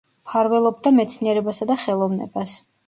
[0.29, 2.61] მფარველობდა მეცნიერებასა და ხელოვნებას.